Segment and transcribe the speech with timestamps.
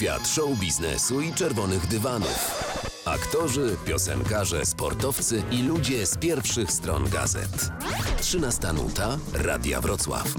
[0.00, 2.64] Świat show biznesu i czerwonych dywanów.
[3.04, 7.70] Aktorzy, piosenkarze, sportowcy i ludzie z pierwszych stron gazet.
[8.20, 10.34] 13 nuta Radia Wrocław.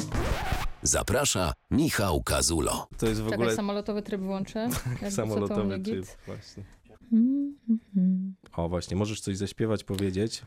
[0.83, 2.87] Zaprasza Michał Kazulo.
[2.97, 4.69] To jest w Czekaj, ogóle samolotowy tryb włączę.
[5.07, 5.95] U samolotowy tryb.
[5.95, 6.17] git.
[6.25, 6.63] Właśnie.
[7.11, 8.35] Mm.
[8.55, 10.41] O, właśnie, możesz coś zaśpiewać, powiedzieć?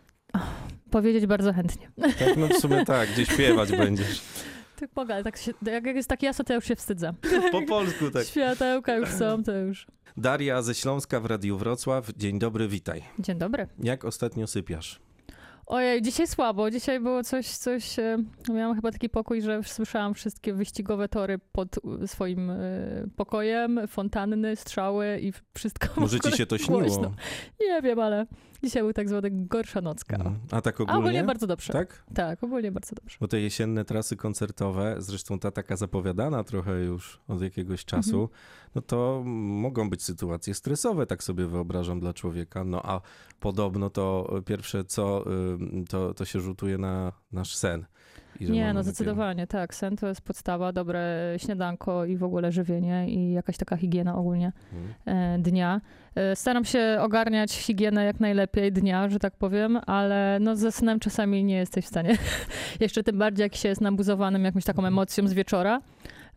[0.91, 1.91] Powiedzieć bardzo chętnie.
[2.19, 4.23] Tak, no w sumie tak, gdzie śpiewać będziesz.
[4.77, 7.15] Tak ale tak się, jak jest tak jasno, to ja już się wstydzę.
[7.53, 8.27] Po polsku tak.
[8.27, 9.87] Światełka już są, to już.
[10.17, 12.11] Daria ze Śląska w Radiu Wrocław.
[12.17, 13.03] Dzień dobry, witaj.
[13.19, 13.69] Dzień dobry.
[13.79, 15.01] Jak ostatnio sypiasz?
[15.67, 16.71] Ojej, dzisiaj słabo.
[16.71, 17.99] Dzisiaj było coś, coś...
[17.99, 18.17] e,
[18.55, 22.57] Miałam chyba taki pokój, że słyszałam wszystkie wyścigowe tory pod e, swoim e,
[23.17, 25.87] pokojem, fontanny, strzały i wszystko.
[26.01, 26.89] Może ci się to głośno.
[26.89, 27.15] śniło?
[27.61, 28.27] Nie wiem, ale
[28.63, 30.17] dzisiaj był tak zwany gorsza nocka.
[30.17, 30.39] Mm.
[30.51, 31.25] A tak A ogólnie ogólnie?
[31.25, 31.73] bardzo dobrze.
[31.73, 32.05] Tak?
[32.15, 33.17] Tak, ogólnie bardzo dobrze.
[33.21, 38.39] Bo te jesienne trasy koncertowe, zresztą ta taka zapowiadana trochę już od jakiegoś czasu, Mhm.
[38.75, 42.65] no to mogą być sytuacje stresowe, tak sobie wyobrażam dla człowieka.
[42.65, 43.01] No a
[43.41, 45.25] podobno to pierwsze co,
[45.89, 47.85] to, to się rzutuje na nasz sen.
[48.41, 49.75] Nie, no zdecydowanie, tak.
[49.75, 54.53] Sen to jest podstawa, dobre śniadanko i w ogóle żywienie i jakaś taka higiena ogólnie
[54.73, 54.95] Mhm.
[55.07, 55.81] e, dnia.
[56.15, 61.01] E, Staram się ogarniać higienę jak najlepiej dnia, że tak powiem, ale no ze snem
[61.01, 62.17] czasami nie jesteś w stanie.
[62.81, 65.81] jeszcze tym bardziej, jak się jest nabuzowanym jakąś taką emocją z wieczora.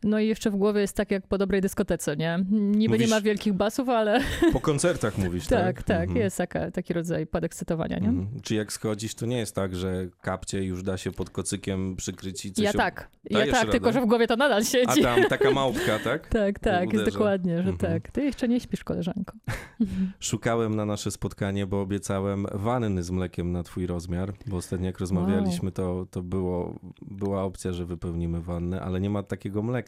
[0.04, 2.40] No i jeszcze w głowie jest tak jak po dobrej dyskotece, nie?
[2.52, 4.20] Niby Mówisz- nie ma wielkich basów, ale
[4.54, 5.60] Po koncertach mówisz, tak?
[5.76, 6.18] tak, tak, Mhm.
[6.20, 8.08] jest taka, taki rodzaj podekscytowania, nie?
[8.08, 8.42] Mhm.
[8.42, 12.46] Czy jak schodzisz, to nie jest tak, że kapcie już da się pod kocykiem przykryć
[12.46, 13.72] i coś Ja tak, ja tak, radę?
[13.72, 15.02] tylko że w głowie to nadal A siedzi.
[15.02, 16.28] tam taka małpka, tak?
[16.38, 17.12] Tak, tak, jest uderza.
[17.12, 17.78] dokładnie, że Mhm.
[17.78, 18.12] tak.
[18.12, 19.34] Ty jeszcze nie śpisz, koleżanko.
[20.20, 25.00] Szukałem na nasze spotkanie, bo obiecałem wanny z mlekiem na twój rozmiar, bo ostatnio jak
[25.00, 29.87] rozmawialiśmy, to, to było, była opcja, że wypełnimy wannę, ale nie ma takiego mleka,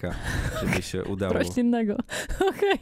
[0.61, 1.33] żeby się udało.
[1.33, 1.94] Roślinnego.
[2.50, 2.80] Okej.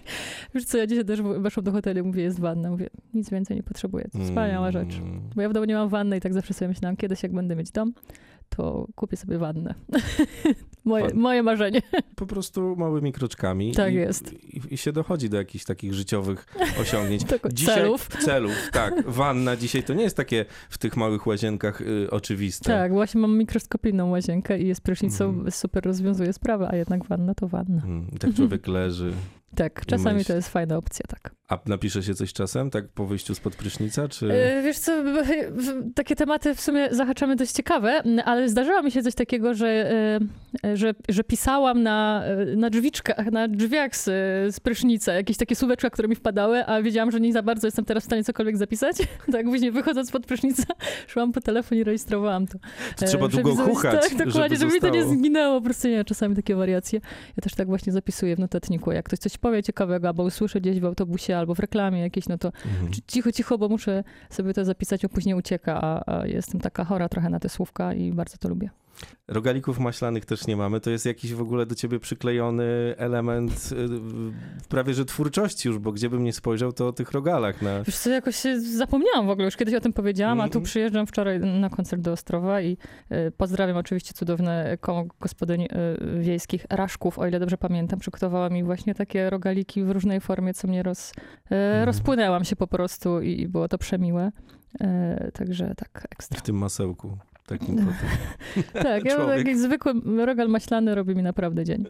[0.55, 2.69] Wiesz co, ja dzisiaj też weszłam do hotelu i mówię, jest wanna.
[2.69, 4.09] Mówię, nic więcej nie potrzebuję.
[4.23, 4.97] Wspaniała rzecz.
[4.97, 5.21] Mm.
[5.35, 7.55] Bo ja w domu nie mam wanny i tak zawsze sobie myślałam, kiedyś jak będę
[7.55, 7.93] mieć dom,
[8.57, 9.75] to kupię sobie wannę.
[10.85, 11.81] moje, moje marzenie.
[12.15, 13.71] Po prostu małymi kroczkami.
[13.71, 14.33] Tak i, jest.
[14.33, 16.45] I, I się dochodzi do jakichś takich życiowych
[16.81, 17.23] osiągnięć.
[17.53, 18.07] Dzisiaj, celów.
[18.25, 19.09] Celów, tak.
[19.09, 22.65] Wanna dzisiaj to nie jest takie w tych małych łazienkach y, oczywiste.
[22.73, 25.51] Tak, właśnie mam mikroskopijną łazienkę i jest prysznicą, Mhm.
[25.51, 27.83] super rozwiązuje sprawę, a jednak wanna to wanna.
[27.83, 29.13] Mm, tak człowiek leży.
[29.57, 30.27] Tak, czasami myśli.
[30.27, 31.31] to jest fajna opcja, tak.
[31.49, 34.33] A napisze się coś czasem, tak po wyjściu spod prysznica, czy...
[34.33, 35.03] E, Wiesz co,
[35.95, 40.19] takie tematy w sumie zahaczamy dość ciekawe, ale zdarzyło mi się coś takiego, że, e,
[40.73, 44.05] że, że pisałam na, e, na drzwiczkach, na drzwiach z,
[44.55, 47.85] z prysznica, jakieś takie słóweczka, które mi wpadały, a wiedziałam, że nie za bardzo jestem
[47.85, 48.97] teraz w stanie cokolwiek zapisać.
[49.31, 50.63] tak później wychodząc spod prysznica,
[51.07, 52.59] szłam po telefon i rejestrowałam to.
[52.97, 55.65] To E, trzeba żeby długo chuchać, Tak, dokładnie, żeby żeby, mi to nie zginęło, po
[55.65, 57.01] prostu nie, czasami takie wariacje.
[57.37, 60.79] Ja też tak właśnie zapisuję w notatniku, jak ktoś coś powie ciekawego, albo usłyszę gdzieś
[60.79, 62.91] w autobusie, albo w reklamie jakiejś, no to Mhm.
[63.07, 67.09] cicho, cicho, bo muszę sobie to zapisać, a później ucieka, a, a jestem taka chora
[67.09, 68.69] trochę na te słówka i bardzo to lubię.
[69.27, 70.79] Rogalików maślanych też nie mamy.
[70.79, 73.87] To jest jakiś w ogóle do ciebie przyklejony element y,
[74.69, 77.83] prawie że twórczości już, bo gdzie bym nie spojrzał, to o tych rogalach na...
[77.83, 78.35] Wiesz co, jakoś
[78.77, 80.65] zapomniałam w ogóle, już kiedyś o tym powiedziałam, a tu Mhm.
[80.65, 82.77] przyjeżdżam wczoraj na koncert do Ostrowa i
[83.11, 85.67] y, pozdrawiam oczywiście cudowne koło gospodyń y,
[86.19, 90.67] wiejskich, Raszków, o ile dobrze pamiętam, przygotowała mi właśnie takie rogaliki w różnej formie, co
[90.67, 91.13] mnie roz, y,
[91.55, 91.85] Mhm.
[91.85, 94.31] rozpłynęłam się po prostu i, i było to przemiłe.
[95.33, 96.39] Także tak, ekstra.
[96.39, 97.17] w tym masełku.
[97.47, 97.93] Takim potem.
[98.83, 99.93] Tak, ja taki zwykły
[100.25, 101.85] rogal maślany robi mi naprawdę dzień.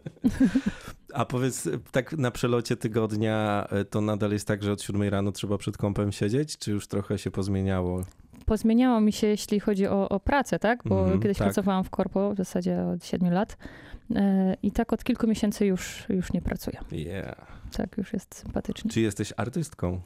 [1.14, 5.32] A powiedz, tak na przelocie tygodnia y, to nadal jest tak, że od 7 rano
[5.32, 8.02] trzeba przed kąpem siedzieć, czy już trochę się pozmieniało?
[8.46, 10.82] Pozmieniało mi się, jeśli chodzi o, o pracę, tak?
[10.84, 11.46] Bo Mhm, kiedyś tak.
[11.46, 13.56] pracowałam w korpo w zasadzie od 7 lat
[14.14, 16.80] e, i tak od kilku miesięcy już, już nie pracuję.
[16.92, 17.46] Yeah.
[17.76, 18.90] Tak, już jest sympatycznie.
[18.90, 20.00] Czy jesteś artystką?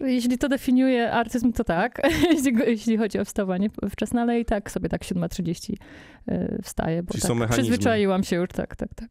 [0.00, 2.02] Jeśli to definiuje artyzm, to tak,
[2.66, 5.74] jeśli, chodzi o wstawanie wczesne, ale i tak sobie tak 7.30
[6.28, 7.62] e, wstaję, bo Czyli tak są mechanizmy.
[7.62, 9.08] przyzwyczaiłam się już, tak, tak, tak.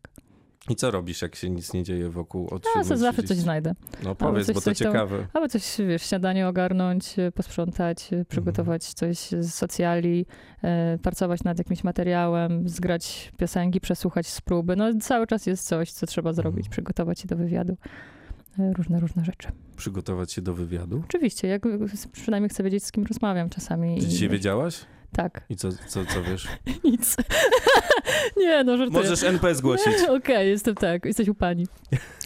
[0.70, 3.28] I co robisz, jak się nic nie dzieje wokół od zawsze 7:30?
[3.28, 3.74] coś znajdę.
[4.04, 5.28] No powiedz, coś- bo to coś tam- ciekawe.
[5.34, 10.26] Albo coś, wiesz, śniadanie ogarnąć, e, posprzątać, e, przygotować coś z socjali,
[11.02, 14.76] pracować nad jakimś materiałem, zgrać piosenki, przesłuchać z próby.
[14.76, 16.72] No cały czas jest coś, co trzeba zrobić, Mhm.
[16.72, 17.78] przygotować się do wywiadu.
[18.58, 19.48] Różne, różne rzeczy.
[19.78, 21.04] Przygotować się do wywiadu?
[21.06, 21.64] Oczywiście, jak
[22.12, 23.98] przynajmniej chcę wiedzieć, z kim rozmawiam czasami.
[24.00, 24.80] Czy i- dzisiaj wiedziałaś?
[25.14, 26.48] Tak, I co, co, co wiesz?
[26.84, 27.16] nic.
[28.38, 29.00] nie, no żartuję.
[29.02, 29.94] Możesz NP zgłosić.
[30.18, 31.68] Okej, jestem tak, jesteś u pani.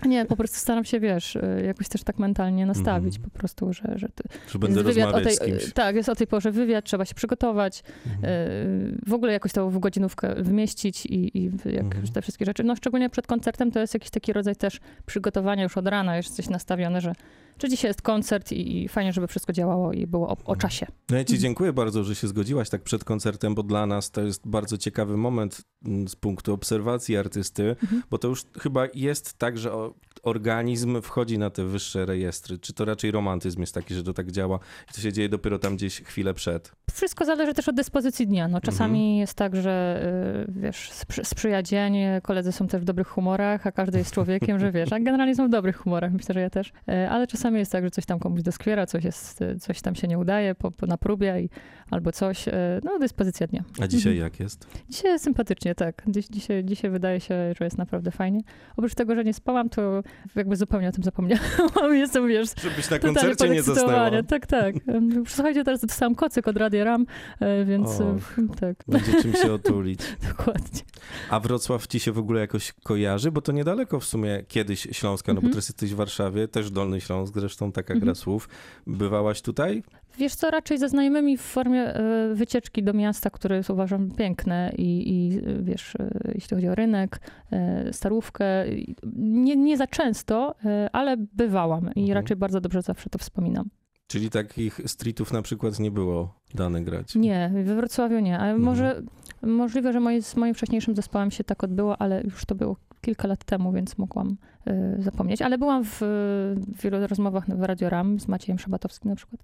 [0.06, 3.32] Nie, po prostu staram się, wiesz, y, jakoś też tak mentalnie nastawić Mhm.
[3.32, 5.74] po prostu, że, że ty, Że będę wywiad o rozmawiać tej, z kimś.
[5.74, 8.26] Tak, jest o tej porze wywiad, trzeba się przygotować, Mhm.
[8.34, 12.08] y, w ogóle jakoś to w godzinówkę wymieścić i, i jak Mhm.
[12.08, 12.64] te wszystkie rzeczy.
[12.64, 16.50] No szczególnie przed koncertem to jest jakiś taki rodzaj też przygotowania już od rana, jesteś
[16.50, 17.14] nastawiony, że,
[17.62, 20.60] że dzisiaj jest koncert i, i fajnie, żeby wszystko działało i było o, o Mhm.
[20.60, 20.86] czasie.
[21.10, 24.22] No ja ci dziękuję bardzo, że się zgodziłaś tak przed koncertem, bo dla nas to
[24.22, 28.04] jest bardzo ciekawy moment mm, z punktu obserwacji artysty, Mhm.
[28.10, 29.94] bo to już chyba jest tak, że o-
[30.24, 32.58] organizm wchodzi na te wyższe rejestry.
[32.60, 34.60] Czy to raczej romantyzm jest taki, że to tak działa
[34.92, 36.72] i to się dzieje dopiero tam gdzieś chwilę przed?
[36.94, 38.48] Wszystko zależy też od dyspozycji dnia.
[38.48, 39.18] No, czasami Mhm.
[39.20, 40.04] jest tak, że
[40.50, 44.60] y, wiesz, sprzy- sprzyja dzień, koledzy są też w dobrych humorach, a każdy jest człowiekiem,
[44.60, 46.68] że wiesz, a generalnie są w dobrych humorach, myślę, że ja też.
[46.90, 50.08] Y, Ale czasami jest tak, że coś tam komuś doskwiera, coś, jest, coś tam się
[50.08, 51.50] nie udaje po, po, na próbie i,
[51.92, 52.48] albo coś.
[52.48, 52.52] y,
[52.84, 53.64] No, dyspozycja dnia.
[53.82, 54.32] A dzisiaj Mhm.
[54.32, 54.68] jak jest?
[54.90, 56.04] Dzisiaj jest sympatycznie, tak.
[56.08, 58.40] Dziś, dzisiaj, dzisiaj wydaje się, że jest naprawdę fajnie.
[58.78, 60.04] Oprócz tego, że nie spałam, to
[60.36, 61.46] jakby zupełnie o tym zapomniałam.
[61.92, 64.10] Jestem, wiesz, Żebyś na koncercie nie zasnęła.
[64.28, 64.76] Tak, tak.
[65.28, 67.06] Słuchajcie, teraz dostałam kocyk od Radia Ram,
[67.40, 68.36] e, więc e, Och.
[68.60, 70.00] tak, Będzie czym się otulić.
[70.38, 70.82] dokładnie.
[71.30, 73.32] A Wrocław ci się w ogóle jakoś kojarzy?
[73.32, 75.54] Bo to niedaleko w sumie kiedyś Śląska, no bo Mhm.
[75.54, 78.06] teraz jesteś w Warszawie, też Dolny Śląsk, zresztą taka Mhm.
[78.06, 78.50] gra słów.
[78.88, 79.84] Bywałaś tutaj?
[80.18, 84.72] Wiesz co, raczej ze znajomymi w formie e, wycieczki do miasta, które jest uważam piękne
[84.78, 87.20] i, i e, wiesz, e, jeśli chodzi o rynek,
[87.92, 88.46] starówkę,
[89.18, 90.56] nie, nie za często,
[90.92, 92.12] ale bywałam i Mhm.
[92.18, 93.70] raczej bardzo dobrze zawsze to wspominam.
[94.08, 97.16] Czyli takich streetów na przykład nie było dane grać?
[97.16, 98.62] Nie, we Wrocławiu nie, ale Mhm.
[98.64, 99.02] może
[99.42, 103.28] możliwe, że moje, z moim wcześniejszym zespołem się tak odbyło, ale już to było kilka
[103.28, 105.42] lat temu, więc mogłam e, zapomnieć.
[105.42, 105.98] Ale byłam w,
[106.78, 109.42] w wielu rozmowach w Radio Ram z Maciejem Szabatowskim na przykład.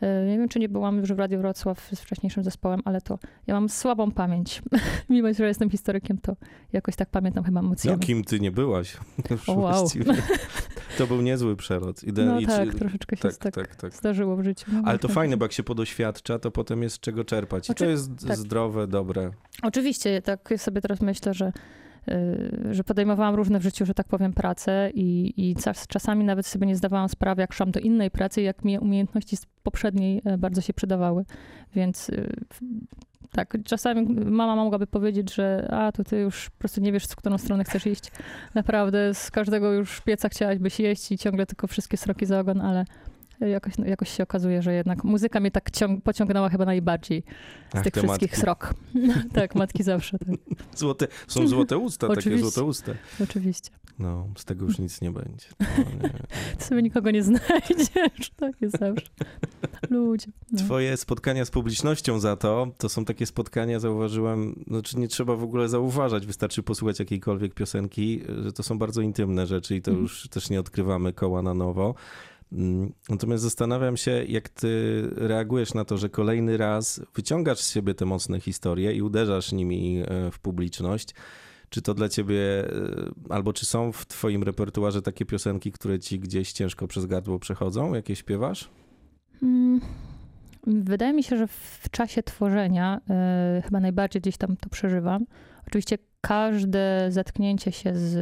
[0.00, 3.18] E, nie wiem, czy nie byłam już w Radio Wrocław z wcześniejszym zespołem, ale to
[3.46, 4.62] ja mam słabą pamięć.
[5.10, 6.36] Mimo, że jestem historykiem, to
[6.72, 8.00] jakoś tak pamiętam chyba No emocjami.
[8.00, 8.96] kim ty nie byłaś?
[9.30, 9.88] Już O, wow.
[10.98, 12.04] To był niezły przelot.
[12.04, 13.94] Ide- No tak, czy- troszeczkę się tak, tak, tak, tak.
[13.94, 14.70] zdarzyło w życiu.
[14.72, 17.68] No, Ale to fajne, bo jak się podoświadcza, to potem jest czego czerpać.
[17.68, 18.36] I Oczy- to jest tak.
[18.36, 19.30] zdrowe, dobre.
[19.62, 21.52] Oczywiście, tak sobie teraz myślę, że, y,
[22.70, 26.66] że podejmowałam różne w życiu, że tak powiem, prace i, i czas, czasami nawet sobie
[26.66, 30.60] nie zdawałam sprawy, jak szłam do innej pracy, jak mi umiejętności z poprzedniej e, bardzo
[30.60, 31.24] się przydawały.
[31.74, 32.32] Więc y,
[33.32, 37.16] tak, czasami mama mogłaby powiedzieć, że a, to ty już po prostu nie wiesz, w
[37.16, 38.12] którą stronę chcesz iść.
[38.54, 42.84] Naprawdę z każdego już pieca chciałabyś jeść i ciągle tylko wszystkie sroki za ogon, ale
[43.40, 47.22] jakoś, jakoś się okazuje, że jednak muzyka mnie tak ciąg- pociągnęła chyba najbardziej
[47.72, 48.40] z Ach, tych wszystkich matki.
[48.40, 48.74] srok.
[49.34, 50.28] tak, matki zawsze, tak.
[50.78, 52.92] Złote, są złote usta, takie złote usta.
[53.22, 53.70] Oczywiście.
[53.98, 55.46] No, z tego już nic nie będzie.
[56.02, 56.08] No.
[56.58, 58.30] Ty sobie nikogo nie znajdziesz.
[58.36, 59.06] Tak jest zawsze.
[59.90, 60.26] Ludzie.
[60.52, 60.58] No.
[60.58, 65.42] Twoje spotkania z publicznością za to, to są takie spotkania, zauważyłem, znaczy nie trzeba w
[65.42, 70.02] ogóle zauważać, wystarczy posłuchać jakiejkolwiek piosenki, że to są bardzo intymne rzeczy i to Mhm.
[70.02, 71.94] już też nie odkrywamy koła na nowo.
[72.54, 77.94] Mm, Natomiast zastanawiam się, jak ty reagujesz na to, że kolejny raz wyciągasz z siebie
[77.94, 81.14] te mocne historie i uderzasz nimi e, w publiczność.
[81.68, 82.70] Czy to dla ciebie, e,
[83.28, 87.94] albo czy są w twoim repertuarze takie piosenki, które ci gdzieś ciężko przez gardło przechodzą,
[87.94, 88.70] jakie śpiewasz?
[89.42, 89.80] Mm,
[90.66, 91.46] Wydaje mi się, że
[91.82, 95.26] w czasie tworzenia e, chyba najbardziej gdzieś tam to przeżywam.
[95.66, 95.98] Oczywiście
[96.28, 98.14] każde zetknięcie się z,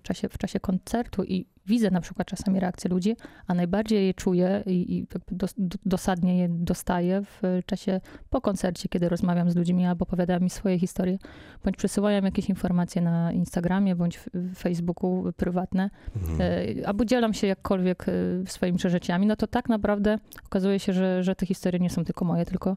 [0.00, 3.16] w, czasie, w czasie koncertu i widzę na przykład czasami reakcje ludzi,
[3.46, 5.46] a najbardziej je czuję i, i do,
[5.86, 10.78] dosadnie je dostaję w czasie po koncercie, kiedy rozmawiam z ludźmi albo opowiadają mi swoje
[10.78, 11.18] historie,
[11.64, 15.90] bądź przesyłają jakieś informacje na Instagramie bądź w, Facebooku prywatne.
[16.16, 16.40] Mhm.
[16.40, 18.12] E, albo dzielam się jakkolwiek e,
[18.46, 22.24] swoimi przeżyciami, no to tak naprawdę okazuje się, że, że te historie nie są tylko
[22.24, 22.76] moje, tylko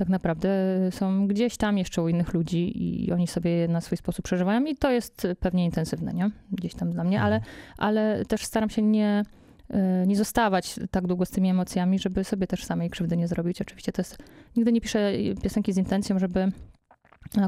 [0.00, 0.48] tak naprawdę
[0.90, 4.64] są gdzieś tam jeszcze u innych ludzi i oni sobie je na swój sposób przeżywają
[4.64, 6.30] i to jest pewnie intensywne, nie?
[6.52, 7.54] Gdzieś tam dla mnie, ale, Mhm.
[7.78, 9.22] ale też staram się nie,
[9.70, 13.60] e, nie zostawać tak długo z tymi emocjami, żeby sobie też samej krzywdy nie zrobić.
[13.60, 14.18] Oczywiście to jest,
[14.56, 16.52] nigdy nie piszę piosenki z intencją, żeby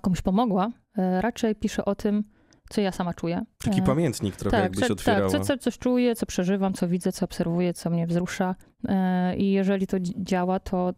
[0.03, 0.71] komuś pomogła.
[0.99, 2.25] E, Raczej piszę o tym,
[2.71, 3.43] co ja sama czuję.
[3.65, 5.31] Taki E, pamiętnik trochę jakbyś tak, otwierała.
[5.31, 8.55] Tak, co, co, coś czuję, co przeżywam, co widzę, co obserwuję, co mnie wzrusza.
[9.37, 10.95] I jeżeli to dzi- działa, to,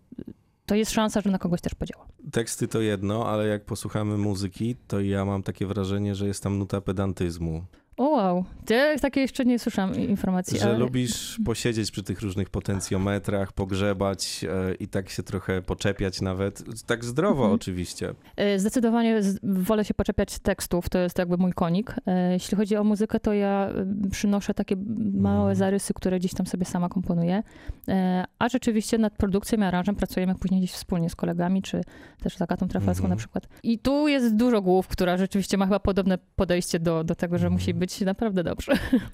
[0.67, 2.07] to jest szansa, że na kogoś też podziała.
[2.33, 6.59] Teksty to jedno, ale jak posłuchamy muzyki, to ja mam takie wrażenie, że jest tam
[6.59, 7.65] nuta pedantyzmu.
[7.97, 10.59] O wow, ja takie jeszcze nie słyszałam informacji.
[10.59, 16.21] Że ale- lubisz posiedzieć przy tych różnych potencjometrach, pogrzebać e, i tak się trochę poczepiać
[16.21, 16.65] nawet.
[16.87, 17.55] Tak zdrowo Mhm.
[17.55, 18.15] oczywiście.
[18.37, 21.95] E, Zdecydowanie wolę się poczepiać tekstów, to jest jakby mój konik.
[22.07, 23.69] E, Jeśli chodzi o muzykę, to ja
[24.07, 24.77] e, przynoszę takie
[25.15, 25.55] małe Mhm.
[25.57, 27.43] zarysy, które gdzieś tam sobie sama komponuję.
[27.89, 31.81] E, A rzeczywiście nad produkcją i aranżem pracujemy później gdzieś wspólnie z kolegami, czy
[32.23, 33.11] też z Agatą Trafalską Mhm.
[33.11, 33.49] na przykład.
[33.63, 37.47] I tu jest dużo głów, która rzeczywiście ma chyba podobne podejście do, do tego, że
[37.47, 37.53] Mhm.
[37.53, 38.73] musi być naprawdę dobrze.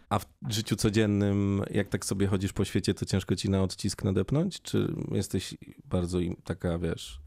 [0.08, 4.04] A w życiu codziennym, jak tak sobie chodzisz po świecie, to ciężko ci na odcisk
[4.04, 4.62] nadepnąć?
[4.62, 7.20] Czy jesteś bardzo taka, wiesz,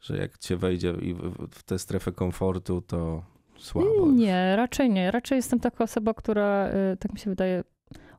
[0.00, 0.92] że jak cię wejdzie
[1.52, 3.22] w, tę strefę komfortu, to
[3.58, 4.10] słabo?
[4.12, 5.10] Nie, raczej nie.
[5.10, 7.64] Raczej jestem taka osoba, która, y, tak mi się wydaje,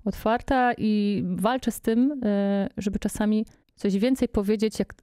[0.06, 3.46] otwarta i walczę z tym, y, żeby czasami
[3.76, 4.94] coś więcej powiedzieć, jak,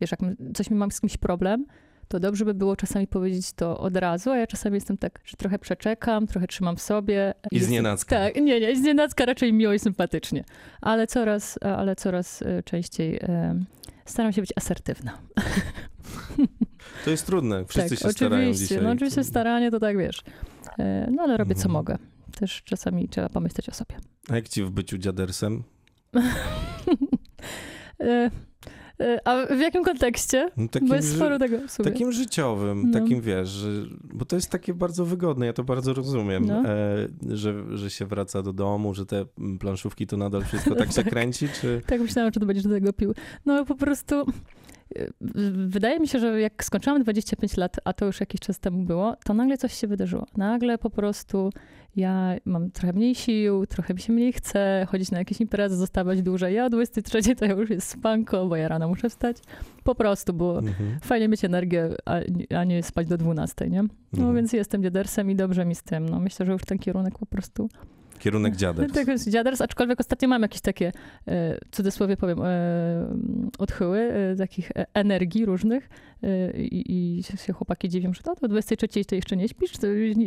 [0.00, 0.20] wiesz, jak
[0.54, 1.66] coś mi mam z kimś problem,
[2.08, 5.36] to dobrze by było czasami powiedzieć to od razu, a ja czasami jestem tak, że
[5.36, 7.34] trochę przeczekam, trochę trzymam w sobie.
[7.50, 8.16] I jestem- znienacka.
[8.16, 10.44] Tak, nie, nie, znienacka raczej miło i sympatycznie,
[10.80, 13.20] ale coraz, ale coraz y, częściej y,
[14.04, 15.18] staram się być asertywna.
[17.04, 17.64] To jest trudne.
[17.64, 18.66] Wszyscy tak, się starają oczywiście.
[18.74, 18.84] dzisiaj.
[18.84, 20.22] No oczywiście staranie to tak wiesz.
[20.78, 21.72] E, No ale robię co Mhm.
[21.72, 21.98] mogę.
[22.38, 23.96] Też czasami trzeba pomyśleć o sobie.
[24.30, 25.62] A jak ci w byciu dziadersem?
[29.24, 30.50] A w jakim kontekście?
[30.56, 31.90] No, takim, Bo jest sporo tego w sumie.
[31.90, 33.00] takim życiowym, No.
[33.00, 33.68] takim wiesz, że,
[34.14, 36.62] bo to jest takie bardzo wygodne, ja to bardzo rozumiem, No.
[36.68, 40.88] e, że, że się wraca do domu, że te mm, planszówki to nadal wszystko tak
[40.92, 41.10] się Tak.
[41.10, 41.82] kręci, czy...
[41.86, 43.14] Tak myślałam, że to będziesz do tego pił.
[43.46, 44.26] No po prostu
[45.66, 49.16] wydaje mi się, że jak skończyłam 25 lat, a to już jakiś czas temu było,
[49.24, 50.26] to nagle coś się wydarzyło.
[50.36, 51.50] Nagle po prostu
[51.96, 56.22] ja mam trochę mniej sił, trochę mi się mniej chce chodzić na jakieś imprezy, zostawać
[56.22, 56.54] dłużej.
[56.54, 59.36] Ja o 23 to już jest spanko, bo ja rano muszę wstać.
[59.84, 60.98] Po prostu, bo Mhm.
[61.02, 61.88] fajnie mieć energię,
[62.54, 63.82] a, nie spać do 12, nie?
[63.82, 64.34] No Mhm.
[64.36, 66.08] więc jestem dziadersem i dobrze mi z tym.
[66.08, 67.68] No myślę, że już ten kierunek po prostu
[68.18, 68.92] Kierunek dziaders.
[68.94, 70.92] tak jest dziaders, aczkolwiek ostatnio mam jakieś takie, e,
[71.66, 73.08] w cudzysłowie powiem, e,
[73.58, 75.88] odchyły e, takich e, energii różnych
[76.22, 79.72] e, i, i się chłopaki dziwią, że to do 23 to jeszcze nie śpisz,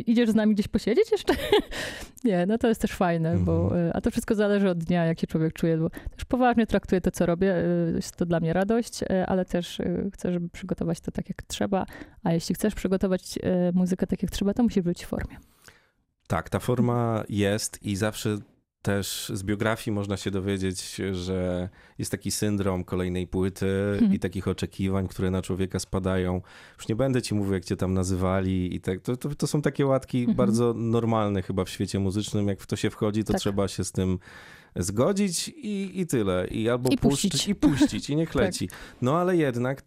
[0.06, 1.34] idziesz z nami gdzieś posiedzieć jeszcze?
[2.24, 3.86] nie, no to jest też fajne, bo, Mhm.
[3.88, 7.00] e, a to wszystko zależy od dnia, jak się człowiek czuje, bo też poważnie traktuję
[7.00, 10.48] to, co robię, e, jest to dla mnie radość, e, ale też e, chcę, żeby
[10.48, 11.86] przygotować to tak, jak trzeba,
[12.24, 15.36] a jeśli chcesz przygotować e, muzykę tak, jak trzeba, to musi być w formie.
[16.32, 18.38] Tak, ta forma jest i zawsze
[18.82, 24.14] też z biografii można się dowiedzieć, że jest taki syndrom kolejnej płyty Mhm.
[24.14, 26.40] i takich oczekiwań, które na człowieka spadają.
[26.78, 29.00] Już nie będę ci mówił, jak cię tam nazywali i tak.
[29.00, 30.36] To, to, to są takie łatki Mhm.
[30.36, 32.48] bardzo normalne chyba w świecie muzycznym.
[32.48, 33.40] Jak w to się wchodzi, to Tak.
[33.40, 34.18] trzeba się z tym
[34.76, 36.46] zgodzić i, i tyle.
[36.46, 37.48] I albo I puszczyć, puścić.
[37.48, 38.42] i puścić, i niech Tak.
[38.42, 38.68] leci.
[39.02, 39.82] No ale jednak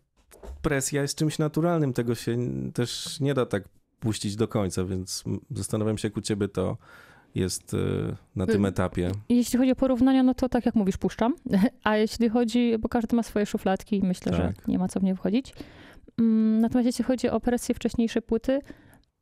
[0.61, 1.93] presja jest czymś naturalnym.
[1.93, 2.37] Tego się
[2.73, 3.63] też nie da tak
[4.05, 6.77] puścić do końca, więc zastanawiam się, jak u ciebie to
[7.35, 7.77] jest y,
[8.35, 9.11] na tym Y, etapie.
[9.29, 11.35] Jeśli chodzi o porównania, no to tak jak mówisz, puszczam.
[11.83, 14.67] A jeśli chodzi, bo każdy ma swoje szufladki i myślę, że Tak.
[14.67, 15.53] nie ma co w nie wchodzić.
[16.19, 18.59] Mm, Natomiast jeśli chodzi o presję wcześniejszej płyty,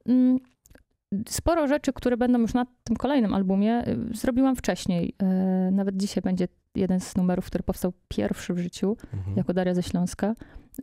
[0.05, 0.37] mm,
[1.27, 5.15] sporo rzeczy, które będą już na tym kolejnym albumie, y, zrobiłam wcześniej.
[5.71, 9.37] Nawet dzisiaj będzie jeden z numerów, który powstał pierwszy w życiu, Mhm.
[9.37, 10.33] jako Daria ze Śląska.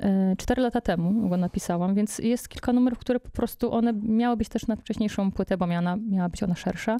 [0.00, 4.37] E, Cztery lata temu go napisałam, więc jest kilka numerów, które po prostu one miały
[4.37, 6.97] być też na wcześniejszą płytę, bo miała, miała być ona szersza.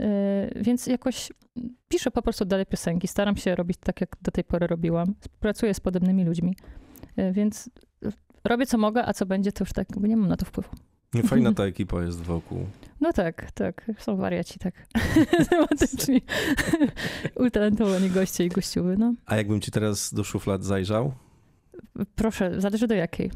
[0.00, 1.32] E, Więc jakoś
[1.88, 3.08] piszę po prostu dalej piosenki.
[3.08, 5.14] Staram się robić tak, jak do tej pory robiłam.
[5.40, 6.56] Pracuję z podobnymi ludźmi,
[7.16, 7.70] E, więc
[8.44, 10.68] robię co mogę, a co będzie, to już tak, bo nie mam na to wpływu.
[11.24, 12.58] Fajna ta ekipa jest wokół.
[13.02, 13.90] No tak, tak.
[13.98, 14.86] Są wariaci, tak.
[15.50, 16.22] Tematyczni.
[17.36, 19.14] Utalentowani goście i gościuwy, no.
[19.26, 21.12] A jakbym ci teraz do szuflad zajrzał?
[22.14, 23.30] Proszę, zależy do jakiej.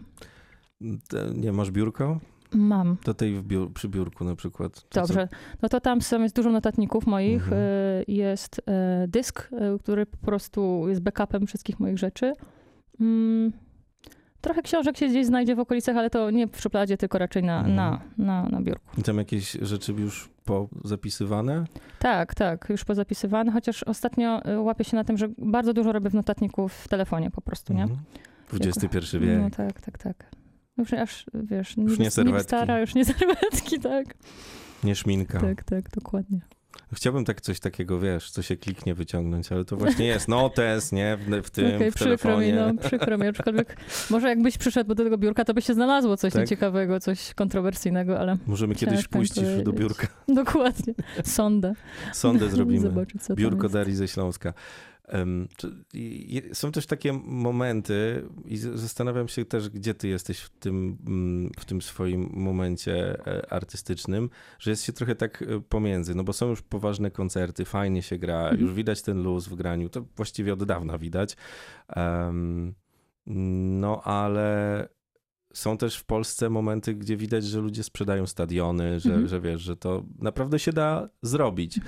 [1.08, 2.20] Te, nie masz biurko?
[2.52, 2.96] Mam.
[3.04, 4.88] Do tej biur, przy biurku na przykład.
[4.88, 5.28] To Dobrze.
[5.62, 7.42] No to tam są, jest dużo notatników moich.
[7.42, 7.62] Mhm.
[7.62, 8.62] y, Jest y,
[9.08, 12.32] dysk, y, który po prostu jest backupem wszystkich moich rzeczy.
[14.46, 17.58] Trochę książek się gdzieś znajdzie w okolicach, ale to nie w szufladzie, tylko raczej na,
[17.58, 17.76] Mhm.
[17.76, 19.00] na, na, na biurku.
[19.00, 21.64] I tam jakieś rzeczy już pozapisywane?
[21.98, 26.10] Tak, tak, już pozapisywane, chociaż ostatnio y, łapię się na tym, że bardzo dużo robię
[26.10, 27.82] w notatniku w telefonie po prostu, nie?
[27.82, 28.00] Mhm.
[28.52, 29.40] XXI wiek.
[29.40, 30.30] No tak, tak, tak.
[30.78, 32.42] Już aż, wiesz, Już nie niby serwetki.
[32.46, 34.14] stara, już nie serwetki, tak.
[34.84, 35.40] Nie szminka.
[35.40, 36.40] Tak, tak, dokładnie.
[36.92, 41.16] Chciałbym tak coś takiego, wiesz, co się kliknie wyciągnąć, ale to właśnie jest notes, nie?
[41.16, 42.72] W, w tym, Okej, w przykro mi, telefonie.
[42.74, 43.76] no, przykro mi, aczkolwiek
[44.10, 46.42] może jakbyś przyszedł do tego biurka, to by się znalazło coś Tak?
[46.42, 50.06] nieciekawego, coś kontrowersyjnego, ale Możemy kiedyś puścić do biurka.
[50.34, 51.74] dokładnie, sondę.
[52.12, 52.80] Sondę zrobimy.
[52.80, 53.68] Zobaczyć, Biurko.
[53.68, 54.52] Darii ze Śląska.
[56.52, 61.64] Są też takie momenty i zastanawiam się też, gdzie ty jesteś w tym, mm, w
[61.64, 66.48] tym swoim momencie e, artystycznym, że jest się trochę tak e, pomiędzy, no bo są
[66.48, 68.60] już poważne koncerty, fajnie się gra, Mhm.
[68.60, 71.36] już widać ten luz w graniu, to właściwie od dawna widać.
[73.26, 74.88] No ale
[75.54, 79.28] są też w Polsce momenty, gdzie widać, że ludzie sprzedają stadiony, że, Mhm.
[79.28, 81.80] że wiesz, że to naprawdę się da zrobić.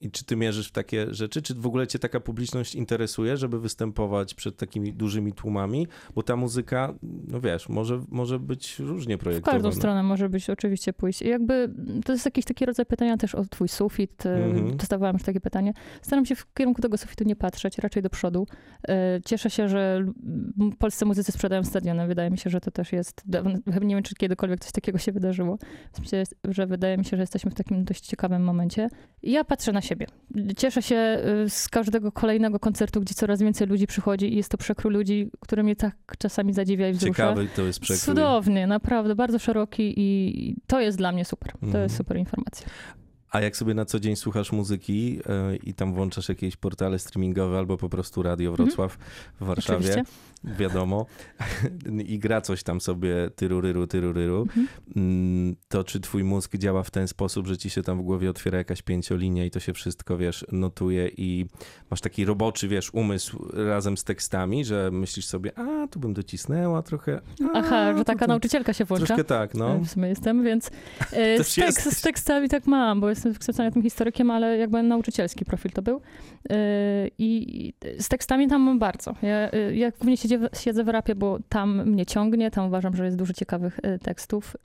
[0.00, 1.42] I czy ty mierzysz w takie rzeczy?
[1.42, 5.86] Czy w ogóle cię taka publiczność interesuje, żeby występować przed takimi dużymi tłumami?
[6.14, 9.62] Bo ta muzyka, no wiesz, może, może być różnie W projektowana.
[9.62, 11.22] każdą stronę może być oczywiście pójść.
[11.22, 11.74] I jakby
[12.04, 14.26] to jest jakiś taki rodzaj pytania też o twój sufit.
[14.26, 14.76] e, Mhm.
[14.76, 15.72] Dostawałam już takie pytanie.
[16.02, 18.46] Staram się w kierunku tego sufitu nie patrzeć, raczej do przodu.
[18.88, 20.06] E, Cieszę się, że
[20.78, 22.06] polscy muzycy sprzedają stadiony.
[22.06, 23.22] Wydaje mi się, że to też jest,
[23.82, 25.58] nie wiem, czy kiedykolwiek coś takiego się wydarzyło.
[26.00, 28.88] Myślę, że wydaje mi się, że jesteśmy w takim dość ciekawym momencie.
[29.22, 30.06] I Ja patrzę na siebie.
[30.56, 34.58] Cieszę się y, z każdego kolejnego koncertu, gdzie coraz więcej ludzi przychodzi i jest to
[34.58, 37.12] przekrój ludzi, który mnie tak czasami zadziwia i wzrusza.
[37.12, 38.04] Ciekawy to jest przekrój.
[38.04, 41.52] Cudownie, naprawdę, bardzo szeroki i to jest dla mnie super.
[41.52, 41.82] To Mhm.
[41.82, 42.66] jest super informacja.
[43.30, 47.58] A jak sobie na co dzień słuchasz muzyki e, i tam włączasz jakieś portale streamingowe
[47.58, 48.98] albo po prostu Radio Wrocław
[49.40, 50.04] w Warszawie, Mhm.
[50.04, 50.58] Oczywiście.
[50.58, 51.06] wiadomo,
[52.12, 54.68] i gra coś tam sobie tyruryru, tyruryru, Mhm.
[54.96, 58.30] mm, to czy twój mózg działa w ten sposób, że ci się tam w głowie
[58.30, 61.46] otwiera jakaś pięciolinia i to się wszystko, wiesz, notuje i
[61.90, 66.82] masz taki roboczy, wiesz, umysł razem z tekstami, że myślisz sobie, a, tu bym docisnęła
[66.82, 67.20] trochę.
[67.54, 69.06] A, Aha, że tu taka tym- nauczycielka się włącza.
[69.06, 69.78] Troszkę tak, no.
[69.78, 70.70] W sumie jestem, więc
[71.12, 75.70] e, z, tekst, z tekstami tak mam, bo jestem wykształconym historykiem, ale jakby nauczycielski profil
[75.72, 76.00] to był.
[76.50, 76.54] E,
[77.18, 79.14] I z tekstami tam mam bardzo.
[79.22, 82.96] Ja, e, ja głównie siedzę, w- siedzę w rapie, bo tam mnie ciągnie, tam uważam,
[82.96, 84.56] że jest dużo ciekawych e, tekstów.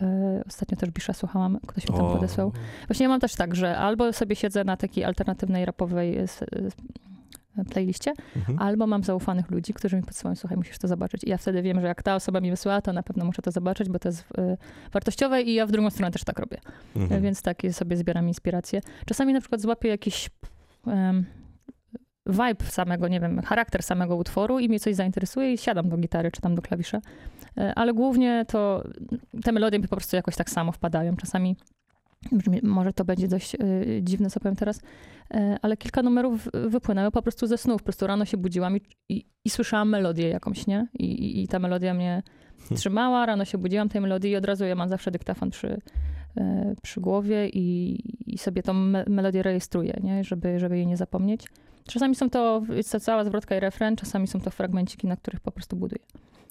[0.47, 2.51] Ostatnio też Bisza słuchałam, ktoś mi tam O, podesłał.
[2.87, 6.17] Właśnie ja mam też tak, że albo sobie siedzę na takiej alternatywnej rapowej
[7.69, 8.59] playliście, mhm.
[8.59, 11.23] albo mam zaufanych ludzi, którzy mi podsyłają, słuchaj, musisz to zobaczyć.
[11.23, 13.51] I ja wtedy wiem, że jak ta osoba mi wysłała, to na pewno muszę to
[13.51, 14.57] zobaczyć, bo to jest y,
[14.91, 16.57] wartościowe i ja w drugą stronę też tak robię.
[16.95, 17.21] Mhm.
[17.21, 18.81] Więc tak sobie zbieram inspirację.
[19.05, 20.29] Czasami na przykład złapię jakiś
[20.85, 21.25] um,
[22.25, 26.31] vibe samego, nie wiem, charakter samego utworu i mnie coś zainteresuje i siadam do gitary
[26.31, 27.01] czy tam do klawisza.
[27.57, 28.83] E, Ale głównie to
[29.43, 31.15] te melodie po prostu jakoś tak samo wpadają.
[31.15, 31.55] Czasami
[32.31, 33.59] brzmi, może to będzie dość y,
[34.01, 34.81] dziwne, co powiem teraz,
[35.31, 37.81] e, ale kilka numerów wypłynęło po prostu ze snów.
[37.81, 40.87] Po prostu rano się budziłam i, i, i słyszałam melodię jakąś, nie?
[40.93, 42.23] I, i, I ta melodia mnie
[42.75, 45.81] trzymała, rano się budziłam tej melodii i od razu ja mam zawsze dyktafon przy,
[46.37, 50.23] e, przy głowie i, sobie tą me melodię rejestruję, nie?
[50.23, 51.47] Żeby, żeby jej nie zapomnieć.
[51.87, 52.61] Czasami są to,
[53.01, 56.01] cała zwrotka i refren, czasami są to fragmenciki, na których po prostu buduję.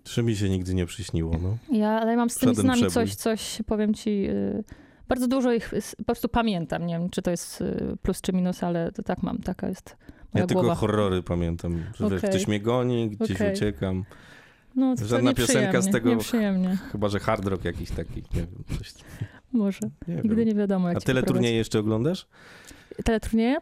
[0.04, 1.56] Czy mi się nigdy nie przyśniło, no.
[1.78, 2.90] Ja, ale mam z tymi Żaden przebój.
[2.90, 4.64] coś, coś, powiem ci, y,
[5.14, 6.86] bardzo dużo ich po prostu pamiętam.
[6.86, 9.96] Nie wiem, czy to jest y, plus czy minus, ale to tak mam, taka jest
[10.34, 10.74] moja Ja tylko głowa.
[10.74, 12.18] horrory pamiętam, że Okej.
[12.18, 13.52] ktoś mnie goni, gdzieś Okej.
[13.52, 14.04] uciekam.
[14.76, 16.16] No, to żadna piosenka z tego-
[16.92, 18.94] Chyba, że hard rock jakiś taki, nie wiem, coś.
[19.52, 19.80] może.
[20.08, 20.48] Nie Nigdy wiem.
[20.48, 22.26] nie wiadomo, jak A tyle turnieje jeszcze oglądasz?
[23.04, 23.56] Teleturnieje.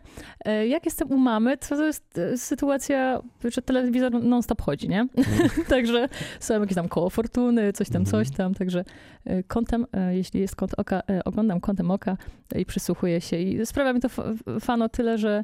[0.45, 5.07] E, Jak jestem u mamy, to, to jest e, sytuacja, że telewizor non-stop chodzi, nie?
[5.69, 6.09] także
[6.41, 8.25] są jakieś tam koło fortuny, coś tam, Mhm.
[8.25, 8.85] coś tam, także
[9.25, 12.17] e, kątem, jeśli jest kąt oka, oglądam kątem oka
[12.57, 14.25] i przysłuchuję się i sprawia mi to fa-
[14.61, 15.43] fan o tyle, że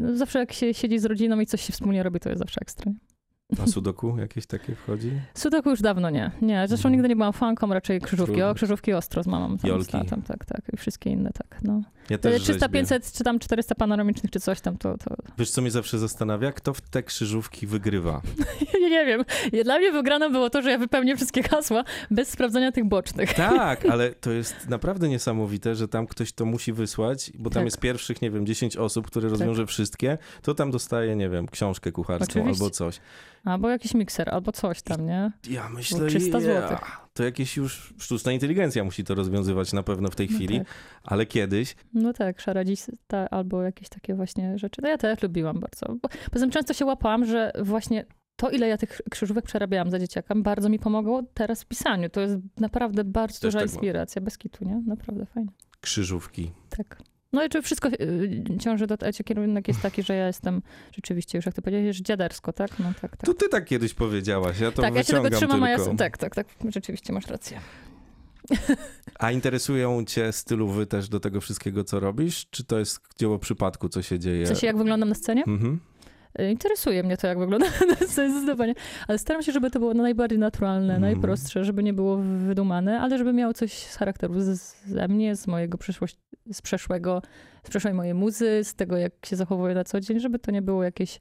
[0.00, 2.60] no zawsze jak się siedzi z rodziną i coś się wspólnie robi, to jest zawsze
[2.60, 2.92] ekstra.
[3.62, 5.10] A sudoku jakieś takie wchodzi?
[5.34, 6.30] Sudoku już dawno nie.
[6.42, 6.92] Nie, zresztą Mhm.
[6.92, 8.42] nigdy nie byłam fanką, raczej krzyżówki.
[8.42, 9.84] O, krzyżówki ostro z mamą tam Jolki.
[9.84, 10.60] z tatem, tak, tak.
[10.72, 11.82] I wszystkie inne, tak, no.
[12.10, 12.68] Ja też 300, rzeźbię.
[12.68, 16.52] 500, czy tam 400 panoramicznych, czy coś tam, to, to Wiesz, co mnie zawsze zastanawia?
[16.52, 18.20] Kto w te krzyżówki wygrywa?
[18.82, 19.24] Ja nie wiem.
[19.64, 23.34] Dla mnie wygraną było to, że ja wypełnię wszystkie hasła bez sprawdzania tych bocznych.
[23.34, 27.64] Tak, ale to jest naprawdę niesamowite, że tam ktoś to musi wysłać, bo tam Tak.
[27.64, 31.92] jest pierwszych, nie wiem, 10 osób, które rozwiąże wszystkie, to tam dostaje, nie wiem, książkę
[31.92, 32.64] kucharską Oczywiście.
[32.64, 33.00] albo coś.
[33.44, 35.32] Albo jakiś mikser, albo coś tam, nie?
[35.50, 37.07] Ja myślę, 300 ja, złotych.
[37.18, 40.66] To jakieś już sztuczna inteligencja musi to rozwiązywać na pewno w tej No chwili, tak.
[41.02, 44.82] ale kiedyś No tak, szaradzista albo jakieś takie właśnie rzeczy.
[44.82, 45.86] No ja też lubiłam bardzo.
[46.02, 48.04] Bo, poza tym często się łapałam, że właśnie
[48.36, 52.08] to, ile ja tych krzyżówek przerabiałam za dzieciaka, bardzo mi pomogło teraz w pisaniu.
[52.10, 53.74] To jest naprawdę bardzo Też duża tak mam.
[53.74, 54.82] inspiracja, bez kitu, nie?
[54.86, 55.50] Naprawdę fajnie.
[55.80, 56.50] krzyżówki.
[56.68, 56.98] Tak.
[57.32, 60.62] No i czy wszystko y, ciąży do tego, kierunek jest taki, że ja jestem
[60.92, 62.78] rzeczywiście, już jak ty powiedziałeś, że dziadersko, tak?
[62.78, 63.26] No tak, tak.
[63.26, 65.78] To ty tak kiedyś powiedziałaś, ja to tak, ja się wyciągam trzymam, a ja...
[65.78, 65.96] tylko.
[65.96, 67.60] Tak, tak, tak, rzeczywiście masz rację.
[69.18, 72.46] A interesują cię stylowy też do tego wszystkiego, co robisz?
[72.50, 74.44] Czy to jest dzieło przypadku, co się dzieje?
[74.44, 75.44] W sensie, jak wyglądam na scenie?
[75.44, 75.80] Mhm.
[76.40, 77.66] Y, Interesuje mnie to, jak wygląda
[78.08, 78.74] zdecydowanie,
[79.08, 81.12] ale staram się, żeby to było najbardziej naturalne, Mhm.
[81.12, 84.46] najprostsze, żeby nie było wydumane, ale żeby miało coś z charakteru z,
[84.86, 86.18] ze mnie, z mojego przeszłości,
[86.52, 87.22] z przeszłego,
[87.64, 90.62] z przeszłej mojej muzy, z tego, jak się zachowuję na co dzień, żeby to nie
[90.62, 91.20] było jakieś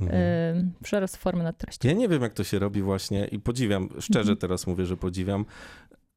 [0.00, 0.22] Mhm.
[0.22, 1.88] y, przerost formy nad treścią.
[1.88, 4.36] Ja nie wiem, jak to się robi właśnie i podziwiam, szczerze Mhm.
[4.36, 5.44] teraz mówię, że podziwiam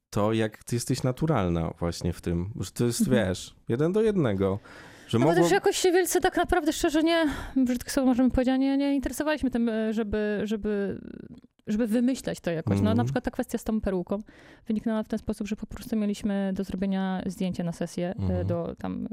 [0.09, 3.27] to, jak ty jesteś naturalna właśnie w tym, że to jest, Mhm.
[3.27, 4.59] wiesz, jeden do jednego,
[5.07, 5.43] że No mogło...
[5.43, 9.51] też jakoś się wielce tak naprawdę szczerze nie, brzydko sobie możemy powiedzieć, nie, nie interesowaliśmy
[9.51, 11.01] tym, e, żeby, żeby,
[11.67, 12.73] żeby wymyślać to jakoś.
[12.75, 12.97] No Mhm.
[12.97, 14.19] na przykład ta kwestia z tą peruką
[14.67, 18.47] wyniknęła w ten sposób, że po prostu mieliśmy do zrobienia zdjęcie na sesję, e, Mhm.
[18.47, 19.07] do tam,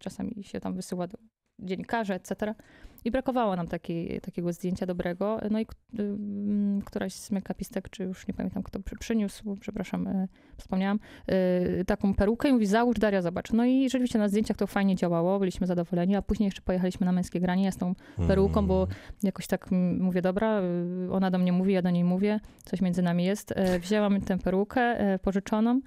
[0.00, 1.18] czasami się tam wysyła do
[1.58, 2.54] dziennikarzy, etc.
[3.04, 5.40] I brakowało nam takiej, takiego zdjęcia dobrego.
[5.50, 5.66] No i
[6.84, 12.14] któraś z mekapistek, czy już nie pamiętam kto przy, przyniósł, przepraszam, e, wspomniałam, e, taką
[12.14, 13.52] perukę i mówi, załóż Daria, zobacz.
[13.52, 17.12] No i rzeczywiście na zdjęciach to fajnie działało, byliśmy zadowoleni, a później jeszcze pojechaliśmy na
[17.12, 17.94] męskie granie, ja z tą
[18.28, 18.98] peruką, bo Mhm.
[19.22, 20.60] jakoś tak mm, mówię, dobra,
[21.06, 23.52] y, ona do mnie mówi, ja do niej mówię, coś między nami jest.
[23.56, 25.80] E, Wzięłam tę perukę pożyczoną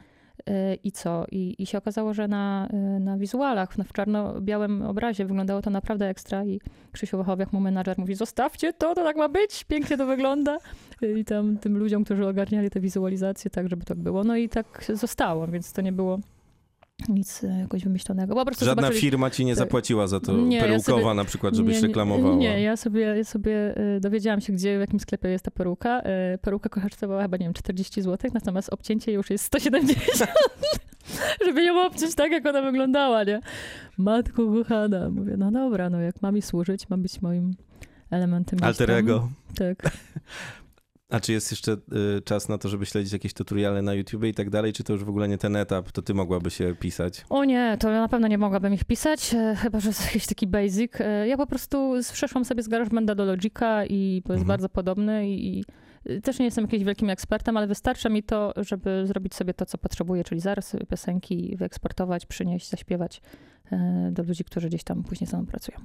[0.84, 1.26] i co?
[1.32, 6.10] I, I się okazało, że na, e, na wizualach, w czarno-białym obrazie wyglądało to naprawdę
[6.10, 6.60] ekstra i
[6.92, 10.58] Krzysiu Wachowiak, mój menadżer, mówi, zostawcie to, to tak ma być, pięknie to wygląda.
[11.18, 14.24] I tam tym ludziom, którzy ogarniali te wizualizacje, tak, żeby tak było.
[14.24, 16.20] No i tak zostało, więc to nie było
[17.10, 18.36] nic e, jakoś wymyślonego.
[18.36, 19.58] Po prostu Żadna zobaczyli- firma ci nie tak.
[19.60, 22.36] zapłaciła za to, Nie, ja perukowa sobie- na przykład, żebyś nie, nie, reklamowała.
[22.36, 26.02] Nie, ja sobie, ja sobie y, dowiedziałam się, gdzie, w jakim sklepie jest ta peruka.
[26.42, 30.32] Peruka kosztowała chyba, nie wiem, 40 zł, natomiast obcięcie już jest 170.
[31.46, 33.40] Żeby ją obciąć tak, jak ona wyglądała, nie?
[33.98, 35.10] Matko kochana.
[35.10, 37.56] Mówię, no dobra, no jak ma mi służyć, ma być moim
[38.12, 38.58] elementem.
[38.58, 38.98] gdzieś Alter tam.
[38.98, 39.30] ego.
[39.56, 39.78] Tak.
[41.10, 41.72] A czy jest jeszcze
[42.18, 44.94] y, czas na to, żeby śledzić jakieś tutoriale na YouTube i tak dalej, czy to
[44.94, 47.26] już w ogóle nie ten etap, to ty mogłaby się pisać?
[47.30, 50.26] O nie, to ja na pewno nie mogłabym ich pisać, e, chyba że jest jakiś
[50.26, 50.92] taki basic.
[51.02, 54.48] E, Ja po prostu przeszłam sobie z GarageBanda do Logica i to jest Mhm.
[54.48, 55.64] bardzo podobny i, i
[56.10, 59.66] y, też nie jestem jakimś wielkim ekspertem, ale wystarcza mi to, żeby zrobić sobie to,
[59.66, 63.22] co potrzebuję, czyli zaraz piosenki wyeksportować, przynieść, zaśpiewać
[63.72, 65.78] e, do ludzi, którzy gdzieś tam później ze mną pracują.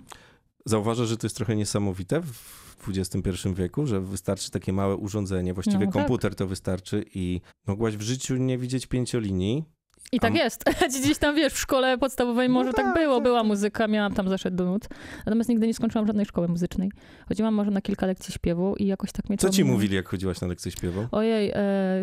[0.64, 5.78] Zauważasz, że to jest trochę niesamowite w XXI wieku, że wystarczy takie małe urządzenie, właściwie
[5.78, 5.92] No tak.
[5.92, 9.64] komputer to wystarczy i mogłaś w życiu nie widzieć pięciolinii.
[10.12, 10.64] I tak A- jest.
[11.02, 14.14] Gdzieś tam, wiesz, w szkole podstawowej No może tak, tak, było, tak, była muzyka, miałam
[14.14, 14.88] tam zaszedł do nut.
[15.26, 16.90] Natomiast nigdy nie skończyłam żadnej szkoły muzycznej.
[17.28, 20.40] Chodziłam może na kilka lekcji śpiewu i jakoś tak mnie Co ci mówili, jak chodziłaś
[20.40, 21.06] na lekcję śpiewu?
[21.12, 21.54] Ojej, e,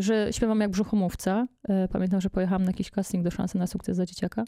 [0.01, 1.47] że śpiewam jak brzuchomówca.
[1.69, 4.43] E, pamiętam, że pojechałam na jakiś casting do szansy na sukces za dzieciaka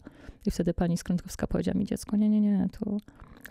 [0.46, 2.96] i wtedy pani Skrętkowska powiedziała mi, dziecko, nie, nie, nie, to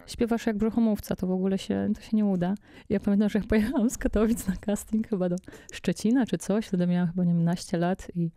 [0.08, 2.56] śpiewasz jak brzuchomówca, to w ogóle się, to się nie uda.
[2.90, 5.36] Ja pamiętam, że pojechałam z Katowic na casting chyba do
[5.74, 8.32] Szczecina czy coś, wtedy miałam chyba, nie wiem, naście lat i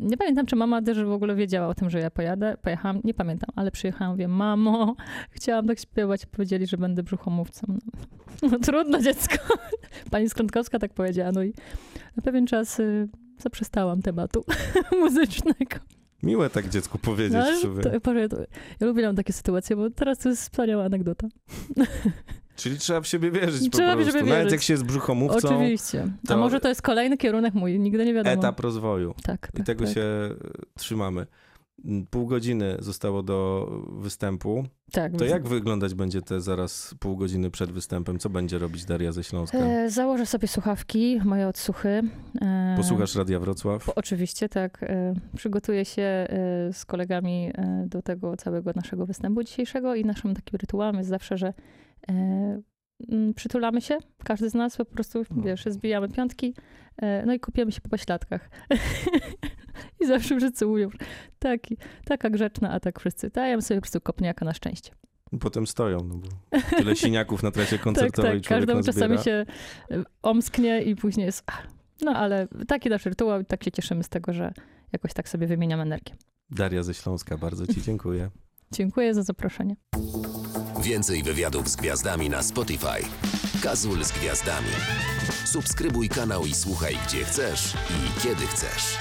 [0.00, 2.56] nie pamiętam, czy mama też w ogóle wiedziała o tym, że ja pojadę.
[2.62, 4.96] Pojechałam, nie pamiętam, ale przyjechałam, wiem, mamo,
[5.30, 6.26] chciałam tak śpiewać.
[6.26, 7.66] Powiedzieli, że będę brzuchomówcą.
[8.42, 9.36] No, no trudno, dziecko.
[10.10, 11.32] Pani Skrątkowska tak powiedziała.
[11.32, 11.54] No i
[12.16, 13.08] na pewien czas y,
[13.38, 14.44] zaprzestałam tematu
[15.00, 15.97] muzycznego.
[16.22, 17.32] Miłe tak dziecku powiedzieć
[17.64, 18.36] No, to, Boże, to,
[18.80, 21.28] ja lubię takie sytuacje, bo teraz to jest wspaniała anegdota.
[22.56, 24.12] Czyli trzeba w siebie wierzyć Trzeba po prostu.
[24.18, 24.52] siebie Nawet wierzyć.
[24.52, 26.08] jak się jest brzuchomówcą, Oczywiście.
[26.24, 28.34] A to- może to jest kolejny kierunek mój, nigdy nie wiadomo.
[28.34, 29.14] etap rozwoju.
[29.22, 29.94] Tak, I tak, tego tak.
[29.94, 30.04] się
[30.76, 31.26] trzymamy.
[32.10, 34.64] Pół godziny zostało do występu.
[34.92, 38.18] tak, To jak wyglądać będzie te zaraz pół godziny przed występem?
[38.18, 39.58] Co będzie robić Daria ze Śląska?
[39.58, 42.02] E, założę sobie słuchawki, moje odsłuchy.
[42.42, 43.84] E, Posłuchasz Radia Wrocław?
[43.84, 44.82] Po- Oczywiście, tak.
[44.82, 46.26] E, Przygotuję się e,
[46.72, 51.38] z kolegami e, do tego całego naszego występu dzisiejszego i naszym takim rytuałem jest zawsze,
[51.38, 51.54] że
[52.10, 52.60] e,
[53.36, 55.42] przytulamy się, każdy z nas po prostu, No.
[55.42, 56.54] wiesz, zbijamy piątki,
[57.26, 58.50] no i kupiemy się po pośladkach.
[60.00, 60.88] I zawsze wszyscy mówią,
[61.38, 63.30] taki, taka grzeczna, a tak wszyscy.
[63.30, 64.92] Daję sobie po prostu kopniaka na szczęście.
[65.40, 66.28] Potem stoją, no bo
[66.76, 69.08] tyle siniaków na trasie Tak, koncertowej tak, człowiek każdemu nazbiera.
[69.08, 69.46] czasami się
[69.90, 71.44] e, omsknie i później jest...
[72.02, 74.52] No ale taki nasz rytuał i tak się cieszymy z tego, że
[74.92, 76.14] jakoś tak sobie wymieniam energię.
[76.50, 78.30] Daria ze Śląska, bardzo ci dziękuję.
[78.76, 79.76] Dziękuję za zaproszenie.
[80.82, 83.02] Więcej wywiadów z gwiazdami na Spotify.
[83.62, 84.68] Kazul z gwiazdami.
[85.44, 88.98] Subskrybuj kanał i słuchaj gdzie chcesz i kiedy chcesz.